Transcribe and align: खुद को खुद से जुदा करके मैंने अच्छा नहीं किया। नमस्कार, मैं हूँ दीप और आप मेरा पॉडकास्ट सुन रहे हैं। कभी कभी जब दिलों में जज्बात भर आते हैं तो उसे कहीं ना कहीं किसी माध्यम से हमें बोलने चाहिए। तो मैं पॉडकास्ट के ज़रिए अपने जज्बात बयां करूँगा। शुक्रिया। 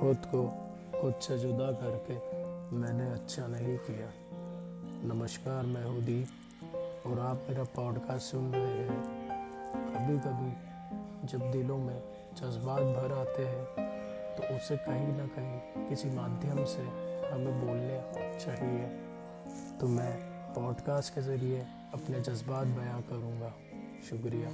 खुद 0.00 0.16
को 0.24 0.42
खुद 0.92 1.14
से 1.20 1.38
जुदा 1.38 1.70
करके 1.72 2.14
मैंने 2.76 3.04
अच्छा 3.10 3.46
नहीं 3.46 3.76
किया। 3.78 4.08
नमस्कार, 5.08 5.66
मैं 5.66 5.84
हूँ 5.84 6.02
दीप 6.04 7.06
और 7.06 7.20
आप 7.20 7.46
मेरा 7.48 7.64
पॉडकास्ट 7.76 8.30
सुन 8.30 8.52
रहे 8.54 8.82
हैं। 8.82 9.00
कभी 9.86 10.18
कभी 10.18 11.28
जब 11.28 11.50
दिलों 11.52 11.78
में 11.78 11.98
जज्बात 12.34 12.82
भर 12.82 13.12
आते 13.12 13.46
हैं 13.46 13.64
तो 14.36 14.54
उसे 14.56 14.76
कहीं 14.76 15.06
ना 15.16 15.26
कहीं 15.36 15.88
किसी 15.88 16.10
माध्यम 16.10 16.64
से 16.64 16.82
हमें 17.28 17.60
बोलने 17.60 18.00
चाहिए। 18.38 18.86
तो 19.80 19.88
मैं 19.88 20.12
पॉडकास्ट 20.54 21.14
के 21.14 21.22
ज़रिए 21.22 21.66
अपने 21.94 22.20
जज्बात 22.20 22.66
बयां 22.66 23.00
करूँगा। 23.02 23.54
शुक्रिया। 24.10 24.50